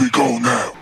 we 0.00 0.10
go 0.12 0.38
now. 0.38 0.72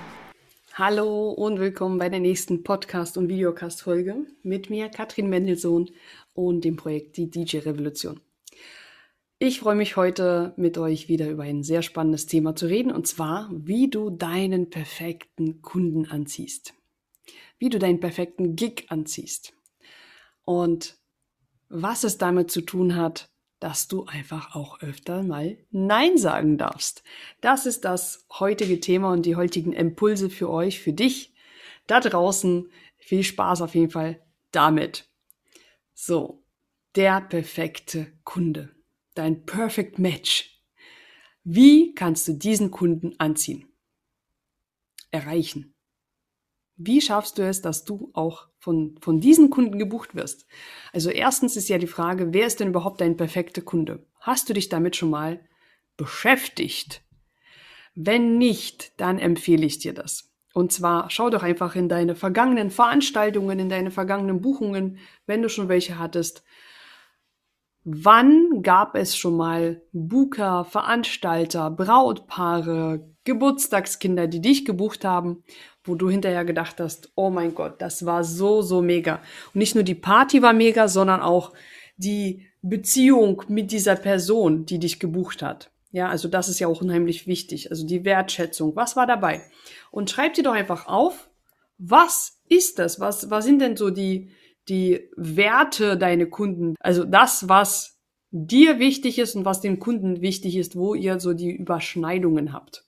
Hallo 0.74 1.30
und 1.30 1.58
willkommen 1.58 1.98
bei 1.98 2.08
der 2.08 2.20
nächsten 2.20 2.62
Podcast- 2.62 3.18
und 3.18 3.28
Videocast-Folge 3.28 4.26
mit 4.44 4.70
mir, 4.70 4.88
Katrin 4.90 5.28
Mendelssohn 5.28 5.90
und 6.34 6.64
dem 6.64 6.76
Projekt 6.76 7.16
Die 7.16 7.28
DJ 7.28 7.58
Revolution. 7.58 8.20
Ich 9.40 9.58
freue 9.58 9.74
mich 9.74 9.96
heute 9.96 10.54
mit 10.56 10.78
euch 10.78 11.08
wieder 11.08 11.28
über 11.30 11.42
ein 11.42 11.64
sehr 11.64 11.82
spannendes 11.82 12.26
Thema 12.26 12.54
zu 12.54 12.66
reden 12.66 12.92
und 12.92 13.08
zwar, 13.08 13.50
wie 13.52 13.90
du 13.90 14.10
deinen 14.10 14.70
perfekten 14.70 15.62
Kunden 15.62 16.06
anziehst. 16.06 16.74
Wie 17.58 17.70
du 17.70 17.80
deinen 17.80 17.98
perfekten 17.98 18.54
Gig 18.54 18.86
anziehst. 18.88 19.52
Und 20.44 20.96
was 21.68 22.04
es 22.04 22.18
damit 22.18 22.52
zu 22.52 22.60
tun 22.60 22.94
hat, 22.94 23.28
dass 23.60 23.88
du 23.88 24.04
einfach 24.04 24.54
auch 24.54 24.80
öfter 24.80 25.22
mal 25.22 25.58
Nein 25.70 26.16
sagen 26.18 26.58
darfst. 26.58 27.02
Das 27.40 27.66
ist 27.66 27.84
das 27.84 28.26
heutige 28.38 28.80
Thema 28.80 29.12
und 29.12 29.26
die 29.26 29.36
heutigen 29.36 29.72
Impulse 29.72 30.30
für 30.30 30.48
euch, 30.48 30.80
für 30.80 30.92
dich 30.92 31.32
da 31.86 32.00
draußen. 32.00 32.70
Viel 32.98 33.24
Spaß 33.24 33.62
auf 33.62 33.74
jeden 33.74 33.90
Fall 33.90 34.22
damit. 34.52 35.08
So, 35.94 36.44
der 36.94 37.20
perfekte 37.20 38.12
Kunde, 38.24 38.74
dein 39.14 39.44
Perfect 39.44 39.98
Match. 39.98 40.62
Wie 41.44 41.94
kannst 41.94 42.28
du 42.28 42.34
diesen 42.34 42.70
Kunden 42.70 43.14
anziehen? 43.18 43.66
Erreichen. 45.10 45.74
Wie 46.80 47.00
schaffst 47.00 47.38
du 47.38 47.42
es, 47.42 47.60
dass 47.60 47.84
du 47.84 48.10
auch 48.14 48.46
von, 48.60 48.96
von 49.00 49.20
diesen 49.20 49.50
Kunden 49.50 49.80
gebucht 49.80 50.14
wirst? 50.14 50.46
Also 50.92 51.10
erstens 51.10 51.56
ist 51.56 51.68
ja 51.68 51.76
die 51.76 51.88
Frage, 51.88 52.32
wer 52.32 52.46
ist 52.46 52.60
denn 52.60 52.68
überhaupt 52.68 53.00
dein 53.00 53.16
perfekter 53.16 53.62
Kunde? 53.62 54.06
Hast 54.20 54.48
du 54.48 54.54
dich 54.54 54.68
damit 54.68 54.94
schon 54.94 55.10
mal 55.10 55.40
beschäftigt? 55.96 57.02
Wenn 57.96 58.38
nicht, 58.38 58.92
dann 59.00 59.18
empfehle 59.18 59.66
ich 59.66 59.80
dir 59.80 59.92
das. 59.92 60.32
Und 60.54 60.72
zwar 60.72 61.10
schau 61.10 61.30
doch 61.30 61.42
einfach 61.42 61.74
in 61.74 61.88
deine 61.88 62.14
vergangenen 62.14 62.70
Veranstaltungen, 62.70 63.58
in 63.58 63.68
deine 63.68 63.90
vergangenen 63.90 64.40
Buchungen, 64.40 64.98
wenn 65.26 65.42
du 65.42 65.48
schon 65.48 65.68
welche 65.68 65.98
hattest. 65.98 66.44
Wann 67.84 68.62
gab 68.62 68.94
es 68.94 69.16
schon 69.16 69.36
mal 69.36 69.82
Booker, 69.92 70.64
Veranstalter, 70.64 71.70
Brautpaare, 71.70 73.08
Geburtstagskinder, 73.24 74.26
die 74.26 74.40
dich 74.40 74.64
gebucht 74.64 75.04
haben, 75.04 75.44
wo 75.84 75.94
du 75.94 76.10
hinterher 76.10 76.44
gedacht 76.44 76.80
hast, 76.80 77.12
oh 77.14 77.30
mein 77.30 77.54
Gott, 77.54 77.80
das 77.80 78.04
war 78.04 78.24
so, 78.24 78.62
so 78.62 78.82
mega. 78.82 79.20
Und 79.54 79.56
nicht 79.56 79.74
nur 79.74 79.84
die 79.84 79.94
Party 79.94 80.42
war 80.42 80.52
mega, 80.52 80.88
sondern 80.88 81.20
auch 81.20 81.52
die 81.96 82.46
Beziehung 82.62 83.42
mit 83.48 83.72
dieser 83.72 83.96
Person, 83.96 84.66
die 84.66 84.78
dich 84.78 84.98
gebucht 84.98 85.42
hat. 85.42 85.70
Ja, 85.90 86.08
also 86.08 86.28
das 86.28 86.48
ist 86.48 86.58
ja 86.58 86.68
auch 86.68 86.82
unheimlich 86.82 87.26
wichtig. 87.26 87.70
Also 87.70 87.86
die 87.86 88.04
Wertschätzung. 88.04 88.76
Was 88.76 88.96
war 88.96 89.06
dabei? 89.06 89.42
Und 89.90 90.10
schreib 90.10 90.34
dir 90.34 90.42
doch 90.42 90.52
einfach 90.52 90.86
auf, 90.86 91.30
was 91.78 92.40
ist 92.48 92.78
das? 92.78 93.00
Was, 93.00 93.30
was 93.30 93.44
sind 93.44 93.60
denn 93.60 93.76
so 93.76 93.90
die, 93.90 94.30
die 94.68 95.08
Werte 95.16 95.96
deine 95.96 96.26
Kunden? 96.26 96.74
Also 96.80 97.04
das, 97.04 97.48
was 97.48 97.98
dir 98.30 98.78
wichtig 98.78 99.18
ist 99.18 99.34
und 99.36 99.44
was 99.44 99.60
dem 99.60 99.78
Kunden 99.78 100.20
wichtig 100.20 100.56
ist, 100.56 100.76
wo 100.76 100.94
ihr 100.94 101.18
so 101.20 101.32
die 101.32 101.50
Überschneidungen 101.50 102.52
habt. 102.52 102.84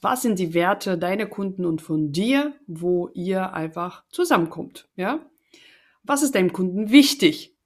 Was 0.00 0.22
sind 0.22 0.38
die 0.38 0.54
Werte 0.54 0.98
deiner 0.98 1.26
Kunden 1.26 1.64
und 1.64 1.80
von 1.80 2.12
dir, 2.12 2.54
wo 2.66 3.08
ihr 3.14 3.52
einfach 3.54 4.04
zusammenkommt? 4.10 4.86
Ja? 4.96 5.24
Was 6.02 6.22
ist 6.22 6.34
deinem 6.34 6.52
Kunden 6.52 6.90
wichtig? 6.90 7.56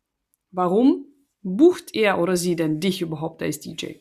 Warum 0.50 1.06
bucht 1.42 1.94
er 1.94 2.20
oder 2.20 2.36
sie 2.36 2.56
denn 2.56 2.81
dich 2.81 3.02
überhaupt 3.02 3.42
als 3.42 3.60
DJ? 3.60 3.94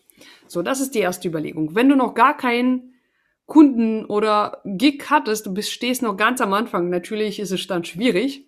So, 0.48 0.62
das 0.62 0.80
ist 0.80 0.96
die 0.96 1.00
erste 1.00 1.28
Überlegung. 1.28 1.76
Wenn 1.76 1.90
du 1.90 1.96
noch 1.96 2.14
gar 2.14 2.38
keinen 2.38 2.94
Kunden 3.46 4.06
oder 4.06 4.62
Gig 4.66 5.10
hattest, 5.10 5.46
du 5.46 5.54
bist, 5.54 5.72
stehst 5.72 6.02
noch 6.02 6.18
ganz 6.18 6.42
am 6.42 6.54
Anfang, 6.54 6.90
natürlich 6.90 7.40
ist 7.40 7.52
es 7.52 7.66
dann 7.68 7.86
schwierig, 7.86 8.47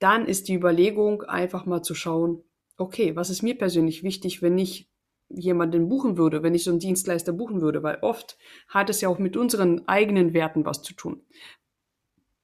dann 0.00 0.26
ist 0.26 0.48
die 0.48 0.54
Überlegung 0.54 1.22
einfach 1.22 1.66
mal 1.66 1.82
zu 1.82 1.94
schauen, 1.94 2.42
okay, 2.76 3.14
was 3.14 3.30
ist 3.30 3.42
mir 3.42 3.56
persönlich 3.56 4.02
wichtig, 4.02 4.42
wenn 4.42 4.58
ich 4.58 4.90
jemanden 5.28 5.88
buchen 5.88 6.16
würde, 6.16 6.42
wenn 6.42 6.54
ich 6.54 6.64
so 6.64 6.70
einen 6.70 6.80
Dienstleister 6.80 7.32
buchen 7.32 7.60
würde, 7.60 7.82
weil 7.82 7.98
oft 8.00 8.36
hat 8.66 8.90
es 8.90 9.00
ja 9.00 9.08
auch 9.08 9.18
mit 9.18 9.36
unseren 9.36 9.86
eigenen 9.86 10.32
Werten 10.32 10.64
was 10.64 10.82
zu 10.82 10.94
tun. 10.94 11.22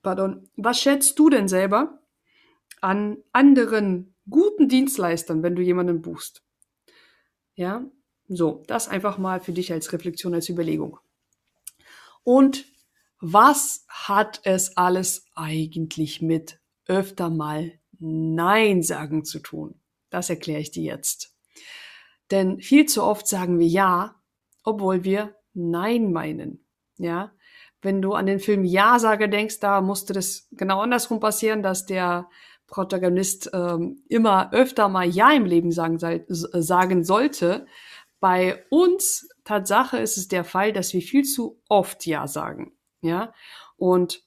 Pardon. 0.02 0.48
Was 0.56 0.80
schätzt 0.80 1.18
du 1.18 1.30
denn 1.30 1.48
selber 1.48 2.00
an 2.80 3.16
anderen 3.32 4.14
guten 4.30 4.68
Dienstleistern, 4.68 5.42
wenn 5.42 5.56
du 5.56 5.62
jemanden 5.62 6.02
buchst? 6.02 6.44
Ja, 7.56 7.84
so, 8.28 8.62
das 8.66 8.88
einfach 8.88 9.18
mal 9.18 9.40
für 9.40 9.52
dich 9.52 9.72
als 9.72 9.92
Reflexion, 9.92 10.34
als 10.34 10.48
Überlegung. 10.48 10.98
Und 12.22 12.66
was 13.18 13.86
hat 13.88 14.40
es 14.44 14.76
alles 14.76 15.24
eigentlich 15.34 16.22
mit 16.22 16.60
öfter 16.86 17.30
mal 17.30 17.72
Nein 17.98 18.82
sagen 18.82 19.24
zu 19.24 19.40
tun? 19.40 19.80
Das 20.10 20.30
erkläre 20.30 20.60
ich 20.60 20.70
dir 20.70 20.82
jetzt. 20.82 21.34
Denn 22.30 22.60
viel 22.60 22.86
zu 22.86 23.02
oft 23.02 23.26
sagen 23.26 23.58
wir 23.58 23.66
ja, 23.66 24.16
obwohl 24.62 25.04
wir 25.04 25.36
Nein 25.54 26.12
meinen. 26.12 26.66
Ja, 26.98 27.32
wenn 27.82 28.02
du 28.02 28.14
an 28.14 28.26
den 28.26 28.40
Film 28.40 28.64
Ja-Sager 28.64 29.28
denkst, 29.28 29.60
da 29.60 29.80
musste 29.80 30.12
das 30.12 30.48
genau 30.52 30.80
andersrum 30.80 31.20
passieren, 31.20 31.62
dass 31.62 31.86
der 31.86 32.28
Protagonist 32.66 33.50
ähm, 33.52 34.02
immer 34.08 34.52
öfter 34.52 34.88
mal 34.88 35.06
Ja 35.06 35.32
im 35.32 35.44
Leben 35.44 35.70
sagen, 35.70 35.98
sagen 36.28 37.04
sollte. 37.04 37.66
Bei 38.18 38.64
uns, 38.70 39.28
Tatsache, 39.44 39.98
ist 39.98 40.16
es 40.16 40.26
der 40.26 40.42
Fall, 40.42 40.72
dass 40.72 40.92
wir 40.92 41.02
viel 41.02 41.24
zu 41.24 41.60
oft 41.68 42.06
Ja 42.06 42.26
sagen. 42.26 42.72
Ja, 43.02 43.32
und 43.76 44.25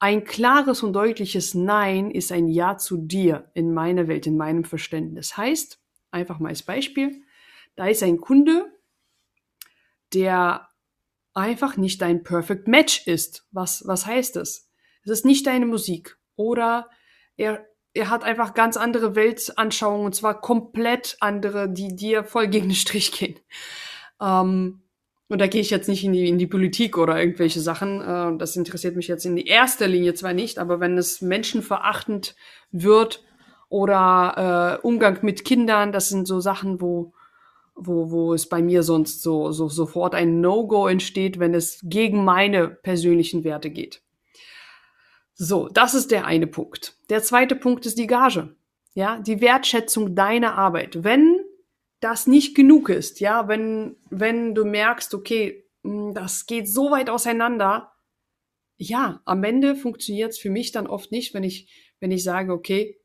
ein 0.00 0.24
klares 0.24 0.82
und 0.82 0.92
deutliches 0.92 1.54
Nein 1.54 2.10
ist 2.10 2.30
ein 2.30 2.48
Ja 2.48 2.78
zu 2.78 2.96
dir 2.96 3.50
in 3.54 3.74
meiner 3.74 4.06
Welt, 4.06 4.26
in 4.26 4.36
meinem 4.36 4.64
Verständnis. 4.64 5.36
Heißt, 5.36 5.80
einfach 6.10 6.38
mal 6.38 6.50
als 6.50 6.62
Beispiel, 6.62 7.22
da 7.74 7.86
ist 7.86 8.02
ein 8.02 8.18
Kunde, 8.20 8.66
der 10.14 10.68
einfach 11.34 11.76
nicht 11.76 12.00
dein 12.00 12.22
Perfect 12.22 12.68
Match 12.68 13.06
ist. 13.06 13.46
Was, 13.50 13.86
was 13.86 14.06
heißt 14.06 14.36
das? 14.36 14.70
Es 15.04 15.10
ist 15.10 15.24
nicht 15.24 15.46
deine 15.46 15.66
Musik. 15.66 16.18
Oder 16.36 16.88
er, 17.36 17.66
er 17.92 18.10
hat 18.10 18.24
einfach 18.24 18.54
ganz 18.54 18.76
andere 18.76 19.14
Weltanschauungen 19.14 20.06
und 20.06 20.14
zwar 20.14 20.40
komplett 20.40 21.16
andere, 21.20 21.68
die 21.68 21.94
dir 21.94 22.24
voll 22.24 22.48
gegen 22.48 22.68
den 22.68 22.74
Strich 22.74 23.12
gehen. 23.12 23.38
Ähm, 24.20 24.82
und 25.28 25.40
da 25.40 25.46
gehe 25.46 25.60
ich 25.60 25.70
jetzt 25.70 25.88
nicht 25.88 26.04
in 26.04 26.12
die, 26.12 26.28
in 26.28 26.38
die 26.38 26.46
Politik 26.46 26.96
oder 26.96 27.18
irgendwelche 27.18 27.60
Sachen. 27.60 28.00
Äh, 28.00 28.38
das 28.38 28.56
interessiert 28.56 28.96
mich 28.96 29.08
jetzt 29.08 29.26
in 29.26 29.36
erster 29.36 29.86
Linie 29.86 30.14
zwar 30.14 30.32
nicht, 30.32 30.58
aber 30.58 30.80
wenn 30.80 30.96
es 30.96 31.20
menschenverachtend 31.20 32.34
wird 32.70 33.24
oder 33.68 34.78
äh, 34.82 34.86
Umgang 34.86 35.18
mit 35.22 35.44
Kindern, 35.44 35.92
das 35.92 36.08
sind 36.08 36.26
so 36.26 36.40
Sachen, 36.40 36.80
wo, 36.80 37.12
wo, 37.74 38.10
wo 38.10 38.32
es 38.32 38.48
bei 38.48 38.62
mir 38.62 38.82
sonst 38.82 39.22
so, 39.22 39.52
so 39.52 39.68
sofort 39.68 40.14
ein 40.14 40.40
No-Go 40.40 40.86
entsteht, 40.88 41.38
wenn 41.38 41.54
es 41.54 41.80
gegen 41.82 42.24
meine 42.24 42.68
persönlichen 42.68 43.44
Werte 43.44 43.70
geht. 43.70 44.02
So, 45.34 45.68
das 45.68 45.94
ist 45.94 46.10
der 46.10 46.24
eine 46.26 46.46
Punkt. 46.46 46.96
Der 47.10 47.22
zweite 47.22 47.54
Punkt 47.54 47.86
ist 47.86 47.98
die 47.98 48.08
Gage. 48.08 48.56
Ja, 48.94 49.20
die 49.20 49.40
Wertschätzung 49.40 50.16
deiner 50.16 50.58
Arbeit. 50.58 51.04
Wenn 51.04 51.37
das 52.00 52.26
nicht 52.26 52.54
genug 52.54 52.88
ist, 52.88 53.20
ja, 53.20 53.48
wenn, 53.48 53.96
wenn 54.10 54.54
du 54.54 54.64
merkst, 54.64 55.14
okay, 55.14 55.64
hm, 55.82 56.14
das 56.14 56.46
geht 56.46 56.68
so 56.68 56.90
weit 56.90 57.10
auseinander, 57.10 57.92
ja, 58.76 59.20
am 59.24 59.42
Ende 59.42 59.74
funktioniert 59.74 60.30
es 60.30 60.38
für 60.38 60.50
mich 60.50 60.70
dann 60.70 60.86
oft 60.86 61.10
nicht, 61.10 61.34
wenn 61.34 61.42
ich, 61.42 61.68
wenn 62.00 62.12
ich 62.12 62.22
sage, 62.22 62.52
okay, 62.52 63.00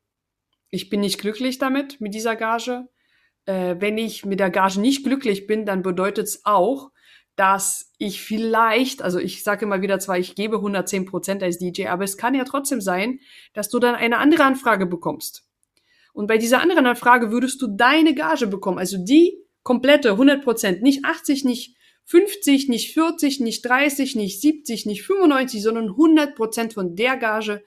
ich 0.69 0.89
bin 0.89 1.01
nicht 1.01 1.19
glücklich 1.19 1.57
damit, 1.57 1.99
mit 1.99 2.13
dieser 2.13 2.35
Gage. 2.35 2.87
Äh, 3.45 3.75
wenn 3.79 3.97
ich 3.97 4.25
mit 4.25 4.39
der 4.39 4.49
Gage 4.51 4.79
nicht 4.79 5.03
glücklich 5.03 5.47
bin, 5.47 5.65
dann 5.65 5.81
bedeutet 5.81 6.27
es 6.27 6.45
auch, 6.45 6.91
dass 7.35 7.91
ich 7.97 8.21
vielleicht, 8.21 9.01
also 9.01 9.17
ich 9.17 9.43
sage 9.43 9.65
immer 9.65 9.81
wieder 9.81 9.99
zwar, 9.99 10.19
ich 10.19 10.35
gebe 10.35 10.57
110 10.57 11.05
Prozent 11.05 11.41
als 11.41 11.57
DJ, 11.57 11.87
aber 11.87 12.03
es 12.03 12.17
kann 12.17 12.35
ja 12.35 12.43
trotzdem 12.43 12.81
sein, 12.81 13.19
dass 13.53 13.69
du 13.69 13.79
dann 13.79 13.95
eine 13.95 14.17
andere 14.17 14.43
Anfrage 14.43 14.85
bekommst. 14.85 15.47
Und 16.13 16.27
bei 16.27 16.37
dieser 16.37 16.61
anderen 16.61 16.85
Anfrage 16.85 17.31
würdest 17.31 17.61
du 17.61 17.67
deine 17.67 18.13
Gage 18.13 18.47
bekommen, 18.47 18.77
also 18.77 18.97
die 18.97 19.43
komplette 19.63 20.11
100 20.11 20.43
Prozent, 20.43 20.81
nicht 20.81 21.03
80, 21.03 21.43
nicht 21.43 21.75
50, 22.05 22.69
nicht 22.69 22.93
40, 22.93 23.39
nicht 23.39 23.65
30, 23.65 24.15
nicht 24.15 24.39
70, 24.41 24.85
nicht 24.85 25.03
95, 25.03 25.61
sondern 25.61 25.89
100 25.89 26.35
Prozent 26.35 26.73
von 26.73 26.95
der 26.95 27.17
Gage, 27.17 27.63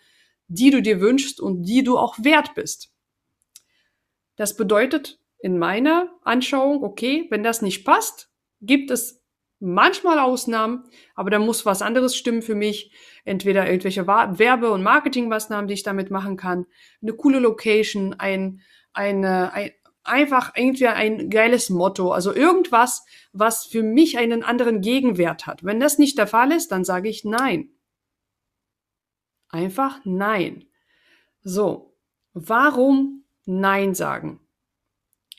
die 0.48 0.70
du 0.70 0.80
dir 0.80 1.00
wünschst 1.00 1.40
und 1.40 1.64
die 1.64 1.82
du 1.82 1.98
auch 1.98 2.16
wert 2.22 2.54
bist. 2.54 2.92
Das 4.36 4.56
bedeutet 4.56 5.18
in 5.38 5.58
meiner 5.58 6.14
Anschauung, 6.22 6.84
okay, 6.84 7.26
wenn 7.30 7.42
das 7.42 7.62
nicht 7.62 7.84
passt, 7.84 8.30
gibt 8.60 8.90
es 8.90 9.22
manchmal 9.58 10.18
Ausnahmen, 10.18 10.84
aber 11.14 11.30
da 11.30 11.38
muss 11.38 11.66
was 11.66 11.82
anderes 11.82 12.16
stimmen 12.16 12.42
für 12.42 12.54
mich. 12.54 12.92
Entweder 13.24 13.66
irgendwelche 13.66 14.06
Werbe- 14.06 14.70
und 14.70 14.82
Marketingmaßnahmen, 14.82 15.68
die 15.68 15.74
ich 15.74 15.82
damit 15.82 16.10
machen 16.10 16.36
kann, 16.36 16.66
eine 17.02 17.12
coole 17.14 17.38
Location, 17.38 18.14
ein, 18.14 18.60
eine, 18.92 19.52
ein, 19.52 19.70
einfach 20.04 20.52
irgendwie 20.54 20.86
ein 20.86 21.30
geiles 21.30 21.70
Motto, 21.70 22.12
also 22.12 22.34
irgendwas, 22.34 23.04
was 23.32 23.66
für 23.66 23.82
mich 23.82 24.18
einen 24.18 24.42
anderen 24.42 24.80
Gegenwert 24.80 25.46
hat. 25.46 25.64
Wenn 25.64 25.80
das 25.80 25.98
nicht 25.98 26.18
der 26.18 26.26
Fall 26.26 26.52
ist, 26.52 26.70
dann 26.70 26.84
sage 26.84 27.08
ich 27.08 27.24
nein. 27.24 27.70
Einfach 29.48 30.00
nein. 30.04 30.64
So, 31.42 31.96
warum 32.32 33.24
nein 33.44 33.94
sagen? 33.94 34.40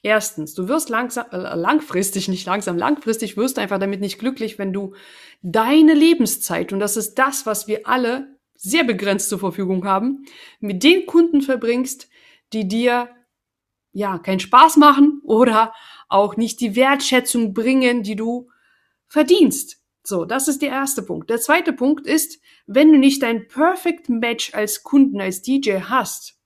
Erstens, 0.08 0.54
du 0.54 0.70
wirst 0.70 0.88
langsam, 0.88 1.26
äh, 1.32 1.54
langfristig, 1.54 2.30
nicht 2.30 2.46
langsam, 2.46 2.78
langfristig 2.78 3.36
wirst 3.36 3.58
du 3.58 3.62
einfach 3.62 3.78
damit 3.78 4.00
nicht 4.00 4.20
glücklich, 4.20 4.58
wenn 4.58 4.72
du 4.72 4.96
deine 5.42 5.94
Lebenszeit, 5.94 6.72
und 6.72 6.80
das 6.80 6.96
ist 6.96 7.16
das, 7.16 7.46
was 7.46 7.68
wir 7.68 7.86
alle 7.90 8.38
sehr 8.56 8.86
begrenzt 8.86 9.28
zur 9.28 9.40
Verfügung 9.40 9.84
haben, 9.84 10.24
mit 10.62 10.82
den 10.82 11.08
Kunden 11.08 11.42
verbringst, 11.42 12.08
die 12.54 12.70
dir 12.70 13.10
ja 13.92 14.18
keinen 14.18 14.40
Spaß 14.40 14.78
machen 14.78 15.20
oder 15.26 15.74
auch 16.08 16.38
nicht 16.38 16.62
die 16.62 16.78
Wertschätzung 16.78 17.54
bringen, 17.54 18.02
die 18.02 18.16
du 18.16 18.50
verdienst. 19.10 19.82
So, 20.04 20.24
das 20.24 20.48
ist 20.48 20.62
der 20.62 20.70
erste 20.70 21.04
Punkt. 21.04 21.30
Der 21.30 21.42
zweite 21.42 21.74
Punkt 21.74 22.08
ist, 22.08 22.40
wenn 22.66 22.94
du 22.94 22.98
nicht 22.98 23.26
ein 23.26 23.50
Perfect 23.50 24.08
Match 24.08 24.54
als 24.54 24.84
Kunden, 24.84 25.20
als 25.20 25.42
DJ 25.42 25.82
hast, 25.82 26.37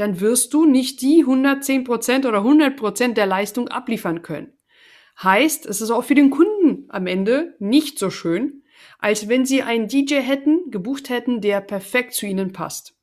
dann 0.00 0.20
wirst 0.20 0.54
du 0.54 0.64
nicht 0.64 1.02
die 1.02 1.26
110% 1.26 2.26
oder 2.26 2.38
100% 2.38 3.12
der 3.12 3.26
Leistung 3.26 3.68
abliefern 3.68 4.22
können. 4.22 4.54
Heißt, 5.22 5.66
es 5.66 5.82
ist 5.82 5.90
auch 5.90 6.04
für 6.04 6.14
den 6.14 6.30
Kunden 6.30 6.86
am 6.88 7.06
Ende 7.06 7.54
nicht 7.58 7.98
so 7.98 8.08
schön, 8.08 8.62
als 8.98 9.28
wenn 9.28 9.44
sie 9.44 9.62
einen 9.62 9.88
DJ 9.88 10.20
hätten, 10.20 10.70
gebucht 10.70 11.10
hätten, 11.10 11.42
der 11.42 11.60
perfekt 11.60 12.14
zu 12.14 12.24
ihnen 12.24 12.52
passt. 12.52 12.96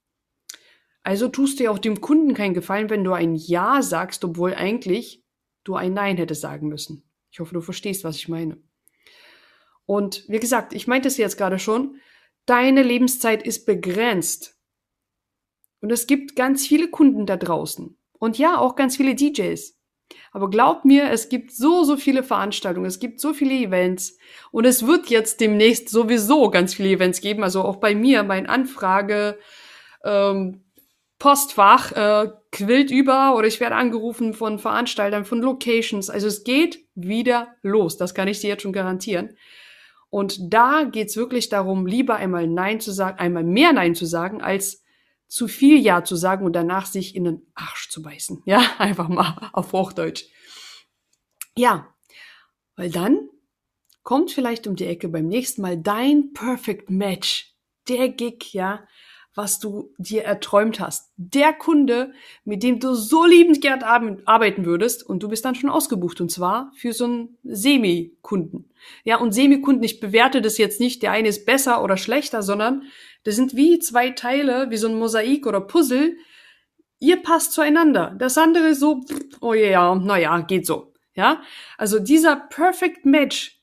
Also 1.03 1.27
tust 1.27 1.59
du 1.59 1.65
ja 1.65 1.69
auch 1.69 1.77
dem 1.77 2.01
Kunden 2.01 2.33
keinen 2.33 2.55
Gefallen, 2.55 2.89
wenn 2.89 3.03
du 3.03 3.13
ein 3.13 3.35
Ja 3.35 3.83
sagst, 3.83 4.25
obwohl 4.25 4.55
eigentlich 4.55 5.23
du 5.63 5.75
ein 5.75 5.93
Nein 5.93 6.17
hättest 6.17 6.41
sagen 6.41 6.67
müssen. 6.67 7.03
Ich 7.29 7.39
hoffe, 7.39 7.53
du 7.53 7.61
verstehst, 7.61 8.03
was 8.05 8.15
ich 8.15 8.27
meine. 8.27 8.57
Und 9.85 10.27
wie 10.27 10.39
gesagt, 10.39 10.73
ich 10.73 10.87
meinte 10.87 11.09
es 11.09 11.17
jetzt 11.17 11.37
gerade 11.37 11.59
schon, 11.59 11.99
deine 12.47 12.81
Lebenszeit 12.81 13.43
ist 13.45 13.67
begrenzt. 13.67 14.56
Und 15.81 15.91
es 15.91 16.07
gibt 16.07 16.35
ganz 16.35 16.65
viele 16.65 16.89
Kunden 16.89 17.25
da 17.25 17.37
draußen. 17.37 17.97
Und 18.19 18.37
ja, 18.37 18.57
auch 18.57 18.75
ganz 18.75 18.97
viele 18.97 19.15
DJs. 19.15 19.77
Aber 20.31 20.49
glaubt 20.49 20.85
mir, 20.85 21.09
es 21.11 21.29
gibt 21.29 21.51
so, 21.51 21.83
so 21.83 21.97
viele 21.97 22.23
Veranstaltungen, 22.23 22.85
es 22.85 22.99
gibt 22.99 23.19
so 23.19 23.33
viele 23.33 23.53
Events 23.53 24.17
und 24.51 24.65
es 24.65 24.87
wird 24.87 25.07
jetzt 25.07 25.41
demnächst 25.41 25.89
sowieso 25.89 26.49
ganz 26.49 26.73
viele 26.73 26.89
Events 26.89 27.21
geben. 27.21 27.43
Also 27.43 27.61
auch 27.63 27.77
bei 27.77 27.93
mir, 27.93 28.23
mein 28.23 28.47
Anfrage, 28.47 29.37
ähm, 30.03 30.63
Postfach 31.19 31.91
äh, 31.93 32.29
quillt 32.51 32.91
über 32.91 33.35
oder 33.35 33.47
ich 33.47 33.59
werde 33.59 33.75
angerufen 33.75 34.33
von 34.33 34.59
Veranstaltern, 34.59 35.25
von 35.25 35.41
Locations. 35.41 36.09
Also 36.09 36.27
es 36.27 36.43
geht 36.43 36.85
wieder 36.93 37.55
los, 37.63 37.97
das 37.97 38.13
kann 38.13 38.27
ich 38.27 38.39
dir 38.39 38.49
jetzt 38.49 38.61
schon 38.61 38.73
garantieren. 38.73 39.35
Und 40.09 40.53
da 40.53 40.83
geht's 40.83 41.17
wirklich 41.17 41.49
darum, 41.49 41.85
lieber 41.85 42.15
einmal 42.15 42.47
Nein 42.47 42.79
zu 42.79 42.91
sagen, 42.91 43.19
einmal 43.19 43.43
mehr 43.43 43.73
Nein 43.73 43.95
zu 43.95 44.05
sagen, 44.05 44.41
als 44.41 44.83
zu 45.27 45.47
viel 45.47 45.79
Ja 45.79 46.03
zu 46.03 46.15
sagen 46.15 46.45
und 46.45 46.53
danach 46.53 46.85
sich 46.85 47.15
in 47.15 47.25
den 47.25 47.41
Arsch 47.53 47.89
zu 47.89 48.01
beißen. 48.01 48.43
Ja, 48.45 48.61
einfach 48.77 49.07
mal 49.07 49.49
auf 49.53 49.73
Hochdeutsch. 49.73 50.25
Ja, 51.55 51.93
weil 52.75 52.91
dann 52.91 53.29
kommt 54.03 54.31
vielleicht 54.31 54.67
um 54.67 54.75
die 54.75 54.85
Ecke 54.85 55.09
beim 55.09 55.27
nächsten 55.27 55.61
Mal 55.61 55.77
dein 55.77 56.33
Perfect 56.33 56.89
Match. 56.89 57.55
Der 57.89 58.09
Gig, 58.09 58.53
ja, 58.53 58.87
was 59.37 59.59
du 59.59 59.93
dir 59.99 60.23
erträumt 60.23 60.79
hast. 60.79 61.13
Der 61.15 61.53
Kunde, 61.53 62.11
mit 62.43 62.63
dem 62.63 62.79
du 62.79 62.95
so 62.95 63.23
liebend 63.23 63.61
gern 63.61 63.83
arbeiten 63.83 64.65
würdest 64.65 65.07
und 65.07 65.21
du 65.21 65.29
bist 65.29 65.45
dann 65.45 65.53
schon 65.53 65.69
ausgebucht 65.69 66.19
und 66.19 66.31
zwar 66.31 66.71
für 66.75 66.91
so 66.91 67.05
einen 67.05 67.37
Semi-Kunden. 67.43 68.71
Ja, 69.03 69.17
und 69.17 69.33
Semi-Kunden, 69.33 69.83
ich 69.83 69.99
bewerte 69.99 70.41
das 70.41 70.57
jetzt 70.57 70.79
nicht, 70.79 71.03
der 71.03 71.11
eine 71.11 71.27
ist 71.27 71.45
besser 71.45 71.83
oder 71.83 71.97
schlechter, 71.97 72.41
sondern 72.41 72.85
das 73.23 73.35
sind 73.35 73.55
wie 73.55 73.77
zwei 73.77 74.09
Teile, 74.09 74.71
wie 74.71 74.77
so 74.77 74.87
ein 74.87 74.97
Mosaik 74.97 75.45
oder 75.45 75.61
Puzzle. 75.61 76.17
Ihr 76.97 77.17
passt 77.17 77.53
zueinander. 77.53 78.15
Das 78.17 78.39
andere 78.39 78.69
ist 78.69 78.79
so, 78.79 79.01
oh 79.39 79.53
ja, 79.53 79.93
naja, 79.93 80.39
geht 80.39 80.65
so. 80.65 80.93
Ja, 81.13 81.43
also 81.77 81.99
dieser 81.99 82.35
Perfect 82.35 83.05
Match, 83.05 83.61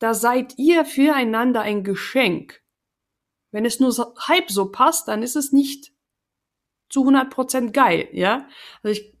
da 0.00 0.12
seid 0.12 0.58
ihr 0.58 0.84
füreinander 0.84 1.62
ein 1.62 1.82
Geschenk. 1.82 2.60
Wenn 3.50 3.64
es 3.64 3.80
nur 3.80 3.92
halb 4.18 4.50
so 4.50 4.70
passt, 4.70 5.08
dann 5.08 5.22
ist 5.22 5.36
es 5.36 5.52
nicht 5.52 5.92
zu 6.88 7.06
100% 7.06 7.72
geil, 7.72 8.08
ja? 8.12 8.48
Also 8.82 9.00
ich 9.00 9.18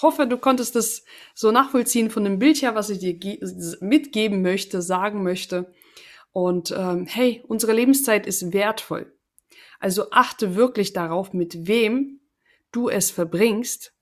hoffe, 0.00 0.26
du 0.26 0.36
konntest 0.38 0.74
das 0.76 1.04
so 1.34 1.50
nachvollziehen 1.50 2.10
von 2.10 2.24
dem 2.24 2.38
Bild 2.38 2.60
her, 2.60 2.74
was 2.74 2.90
ich 2.90 2.98
dir 2.98 3.18
mitgeben 3.80 4.42
möchte, 4.42 4.82
sagen 4.82 5.22
möchte. 5.22 5.72
Und 6.32 6.70
ähm, 6.76 7.06
hey, 7.06 7.42
unsere 7.48 7.72
Lebenszeit 7.72 8.26
ist 8.26 8.52
wertvoll. 8.52 9.16
Also 9.80 10.10
achte 10.10 10.54
wirklich 10.54 10.92
darauf, 10.92 11.32
mit 11.32 11.66
wem 11.66 12.20
du 12.72 12.88
es 12.88 13.10
verbringst 13.10 13.94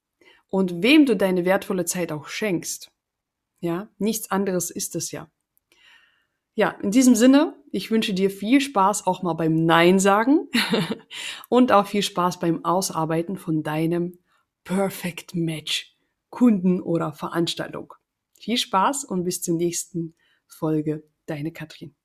und 0.48 0.82
wem 0.82 1.06
du 1.06 1.16
deine 1.16 1.44
wertvolle 1.44 1.84
Zeit 1.84 2.12
auch 2.12 2.28
schenkst. 2.28 2.90
Ja, 3.60 3.88
nichts 3.98 4.30
anderes 4.30 4.70
ist 4.70 4.96
es 4.96 5.10
ja. 5.10 5.30
Ja, 6.54 6.70
in 6.82 6.90
diesem 6.90 7.14
Sinne, 7.14 7.56
ich 7.74 7.90
wünsche 7.90 8.14
dir 8.14 8.30
viel 8.30 8.60
Spaß 8.60 9.04
auch 9.08 9.24
mal 9.24 9.32
beim 9.32 9.64
Nein 9.64 9.98
sagen 9.98 10.48
und 11.48 11.72
auch 11.72 11.88
viel 11.88 12.02
Spaß 12.02 12.38
beim 12.38 12.64
Ausarbeiten 12.64 13.36
von 13.36 13.64
deinem 13.64 14.20
Perfect 14.62 15.34
Match 15.34 15.96
Kunden 16.30 16.80
oder 16.80 17.12
Veranstaltung. 17.12 17.92
Viel 18.38 18.58
Spaß 18.58 19.04
und 19.04 19.24
bis 19.24 19.42
zur 19.42 19.56
nächsten 19.56 20.14
Folge. 20.46 21.02
Deine 21.26 21.50
Katrin. 21.50 21.96